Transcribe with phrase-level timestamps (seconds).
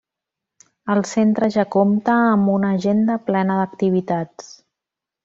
[0.93, 4.51] El Centre ja compta amb una agenda plena d'activitats.